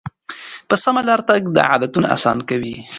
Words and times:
په 0.67 0.75
سمه 0.83 1.01
لاره 1.07 1.23
تګ 1.29 1.43
عادتونه 1.71 2.07
اسانه 2.15 2.43
کوي. 2.49 2.75